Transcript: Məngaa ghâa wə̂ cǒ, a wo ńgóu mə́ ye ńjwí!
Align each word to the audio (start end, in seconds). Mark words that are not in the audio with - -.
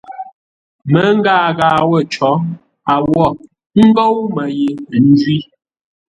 Məngaa 0.91 1.49
ghâa 1.57 1.81
wə̂ 1.89 2.01
cǒ, 2.13 2.31
a 2.93 2.95
wo 3.09 3.25
ńgóu 3.85 4.15
mə́ 4.35 4.47
ye 4.59 4.69
ńjwí! 5.05 5.37